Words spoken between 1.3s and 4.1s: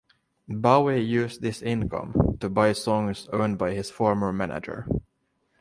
this income to buy songs owned by his